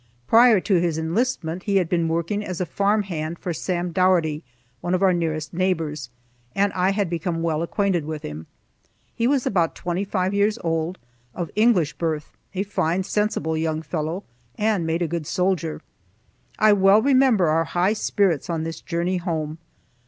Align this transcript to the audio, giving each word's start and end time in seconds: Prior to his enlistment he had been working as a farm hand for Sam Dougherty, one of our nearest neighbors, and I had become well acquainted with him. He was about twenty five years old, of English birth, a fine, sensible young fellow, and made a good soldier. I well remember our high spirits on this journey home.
Prior 0.25 0.59
to 0.59 0.81
his 0.81 0.97
enlistment 0.97 1.61
he 1.61 1.75
had 1.75 1.87
been 1.87 2.07
working 2.07 2.43
as 2.43 2.59
a 2.59 2.65
farm 2.65 3.03
hand 3.03 3.37
for 3.37 3.53
Sam 3.53 3.91
Dougherty, 3.91 4.43
one 4.79 4.95
of 4.95 5.03
our 5.03 5.13
nearest 5.13 5.53
neighbors, 5.53 6.09
and 6.55 6.73
I 6.73 6.89
had 6.89 7.07
become 7.07 7.43
well 7.43 7.61
acquainted 7.61 8.05
with 8.05 8.23
him. 8.23 8.47
He 9.13 9.27
was 9.27 9.45
about 9.45 9.75
twenty 9.75 10.03
five 10.03 10.33
years 10.33 10.57
old, 10.63 10.97
of 11.35 11.51
English 11.55 11.93
birth, 11.99 12.35
a 12.55 12.63
fine, 12.63 13.03
sensible 13.03 13.55
young 13.55 13.83
fellow, 13.83 14.23
and 14.57 14.87
made 14.87 15.03
a 15.03 15.07
good 15.07 15.27
soldier. 15.27 15.83
I 16.57 16.73
well 16.73 17.03
remember 17.03 17.49
our 17.49 17.65
high 17.65 17.93
spirits 17.93 18.49
on 18.49 18.63
this 18.63 18.81
journey 18.81 19.17
home. 19.17 19.59